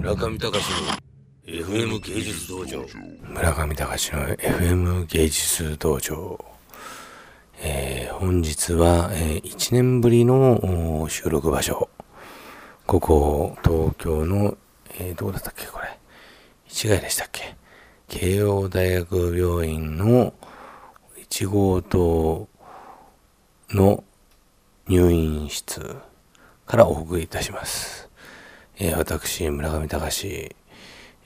[0.00, 0.86] 村上隆の
[1.46, 2.84] FM 芸術道場。
[3.22, 6.42] 村上隆の FM 芸術道場、
[7.62, 11.90] えー本日は、えー1年ぶりの収録場所。
[12.86, 14.56] ここ東京の、
[14.98, 15.98] えーどこだったっけこれ。
[16.66, 17.54] 市街でしたっけ。
[18.08, 20.32] 慶応大学病院の
[21.30, 22.48] 1号棟
[23.70, 24.02] の
[24.88, 25.96] 入院室
[26.66, 28.09] からお送りいたします。
[28.82, 30.56] え私、村上隆、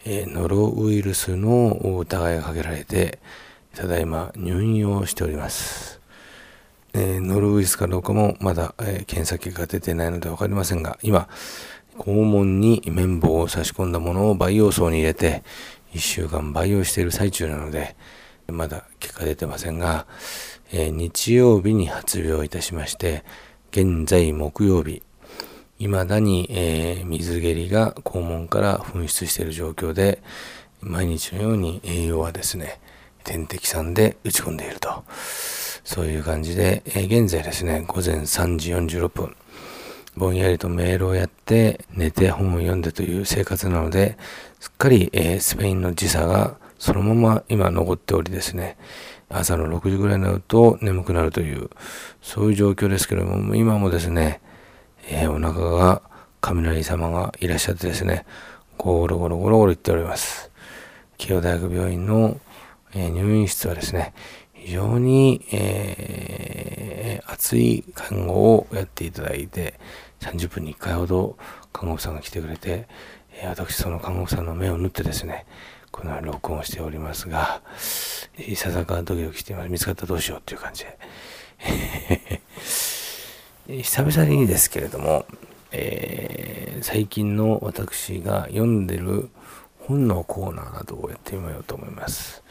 [0.04, 1.68] えノロウイルスの
[2.00, 3.20] 疑いがかけられて、
[3.76, 6.00] ただいま入院をしております。
[6.94, 11.28] えノロウイルスかどうかもまだ、え検査結果が出てないので分かりませんが、今、
[11.96, 15.44] 肛門に綿棒を差し込んだものを培養槽に入れて、
[15.92, 17.94] 1週間培養している最中なので、
[18.48, 20.08] まだ結果出てませんが、
[20.72, 23.22] えー日曜日に発病いたしまして、
[23.70, 25.02] 現在木曜日、
[25.78, 30.22] 未だに、えー水蹴りが肛門から噴出している状況で、
[30.80, 32.80] 毎日のように栄養はですね、
[33.24, 35.04] 点滴酸で打ち込んでいると。
[35.84, 39.36] そういう感じで、えー現在ですね、午前3時46分、
[40.16, 44.16] ぼんやりとメールをやって、寝て本を読んでという生活なので、
[44.60, 48.76] すっかり、えースペインの時差がそのまま今残っておりですね、
[49.28, 51.70] 朝の6時ぐらいになると眠くなるという、
[52.22, 54.40] そういう状況ですけれども、今もですね、
[55.08, 56.02] えーお腹が
[56.40, 58.26] 雷様がいらっしゃってですね、
[58.78, 60.50] ゴロゴロゴロゴロ言っております。
[61.18, 62.40] 慶応大学病院の、
[62.94, 64.14] えー入院室はですね、
[64.54, 69.78] 非常に、えー熱い看護をやっていただいて、
[70.20, 71.36] 30分に1回ほど
[71.72, 72.86] 看護婦さんが来てくれて、
[73.32, 75.46] えー私その看護婦さんの目を縫ってですね、
[75.90, 77.62] この録音をしておりますが、
[78.38, 79.68] いささかドキドキしてます。
[79.68, 82.42] 見つかったらどうしようっていう感じで。
[83.66, 85.24] 久々にですけれども、
[85.72, 89.30] えー最近の私が読んでる
[89.78, 92.44] 本のコーナーなどをやってみようと思います。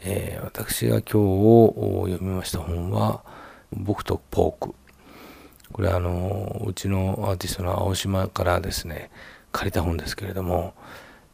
[0.00, 3.22] えー私が今日お読みました本は、
[3.70, 4.74] 僕とポーク。
[5.72, 9.10] これはあの、うちのアーティストの青島からですね、
[9.52, 10.72] 借りた本ですけれども、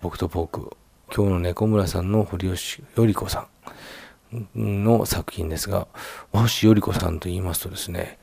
[0.00, 0.76] 僕とポーク。
[1.14, 3.46] 今日の猫村さんの堀吉より子さ
[4.44, 5.86] んの作品ですが、
[6.32, 8.18] 星より子さんと言いますとですね、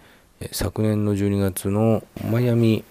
[0.51, 2.85] 昨年の12月のマイアミ、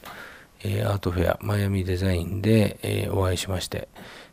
[0.63, 3.89] アートフェア、マイアミデザインで、お会いしまして、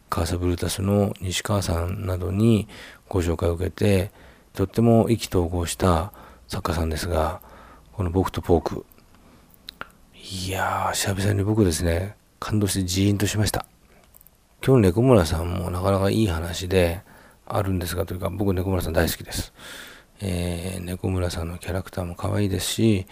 [0.09, 2.68] カーサブルータスの西川さんなどに
[3.08, 4.12] ご紹介を受けて、
[4.53, 6.12] とっても意気投合した
[6.48, 7.42] 作家さんですが、
[7.94, 8.86] この僕とポーク、
[10.14, 13.66] いやー、久々に僕ですね、感動してジーンとしました。
[14.66, 17.02] 今日の猫村さんもなかなかいい話で
[17.46, 19.53] あるんですが、というか僕猫村さん大好きです。
[20.22, 23.08] えー猫村さんのキャラクターも可愛いですし、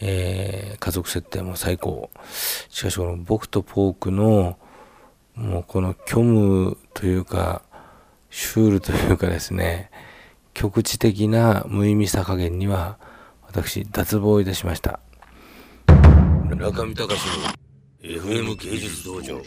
[0.00, 2.10] えー家族設定も最高。
[2.68, 4.58] しかしこの僕とポークの、
[5.34, 7.62] もうこの虚無というか、
[8.30, 9.90] シュールというかですね、
[10.54, 12.98] 局地的な無意味さ加減には、
[13.46, 15.00] 私、脱帽いたしました。
[16.48, 17.08] 村上隆の
[18.02, 19.40] FM 芸術道場